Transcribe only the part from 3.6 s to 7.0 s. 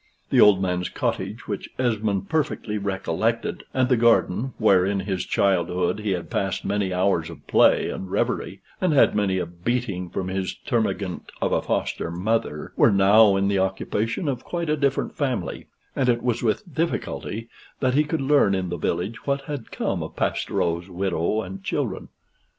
and the garden (where in his childhood he had passed many